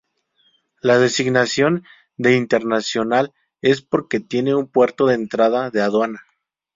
[0.81, 1.85] La designación
[2.17, 6.23] de internacional es porque tiene un puerto de entrada de aduana.